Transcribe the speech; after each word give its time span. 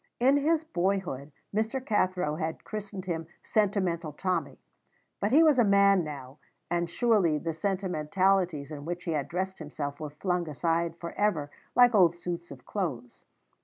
In 0.19 0.37
his 0.37 0.63
boyhood 0.63 1.31
Mr. 1.53 1.79
Cathro 1.79 2.37
had 2.37 2.63
christened 2.63 3.05
him 3.05 3.27
Sentimental 3.43 4.11
Tommy; 4.11 4.57
but 5.19 5.31
he 5.31 5.43
was 5.43 5.59
a 5.59 5.63
man 5.63 6.03
now, 6.03 6.39
and 6.71 6.89
surely 6.89 7.37
the 7.37 7.53
sentimentalities 7.53 8.71
in 8.71 8.83
which 8.83 9.03
he 9.03 9.11
had 9.11 9.27
dressed 9.27 9.59
himself 9.59 9.99
were 9.99 10.09
flung 10.09 10.49
aside 10.49 10.95
for 10.97 11.11
ever, 11.11 11.51
like 11.75 11.93
old 11.93 12.15
suits 12.15 12.49
of 12.49 12.65
clothes. 12.65 13.25